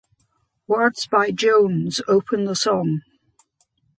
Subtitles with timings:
[0.65, 3.01] Words by Jones open the song.